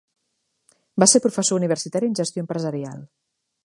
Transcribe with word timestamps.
Va 1.03 1.09
ser 1.13 1.23
professor 1.27 1.61
universitari 1.63 2.13
en 2.13 2.19
gestió 2.23 2.47
empresarial. 2.49 3.07